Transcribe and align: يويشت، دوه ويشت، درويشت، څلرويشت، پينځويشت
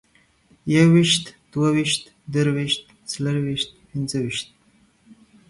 يويشت، 0.73 1.25
دوه 1.51 1.69
ويشت، 1.75 2.03
درويشت، 2.33 2.81
څلرويشت، 3.11 3.69
پينځويشت 3.89 4.47